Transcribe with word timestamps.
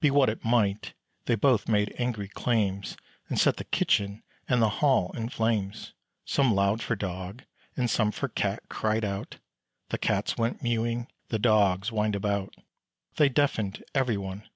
Be 0.00 0.10
what 0.10 0.30
it 0.30 0.46
might, 0.46 0.94
they 1.26 1.34
both 1.34 1.68
made 1.68 1.94
angry 1.98 2.26
claims, 2.28 2.96
And 3.28 3.38
set 3.38 3.58
the 3.58 3.64
kitchen 3.66 4.22
and 4.48 4.62
the 4.62 4.70
hall 4.80 5.10
in 5.14 5.28
flames. 5.28 5.92
Some 6.24 6.54
loud 6.54 6.80
for 6.82 6.96
Dog 6.96 7.44
and 7.76 7.90
some 7.90 8.10
for 8.10 8.28
Cat 8.28 8.62
cried 8.70 9.04
out: 9.04 9.36
The 9.90 9.98
Cats 9.98 10.38
went 10.38 10.62
mewing, 10.62 11.08
the 11.28 11.38
Dogs 11.38 11.88
whined 11.88 12.16
about. 12.16 12.54
They 13.16 13.28
deafened 13.28 13.84
every 13.94 14.16
one. 14.16 14.48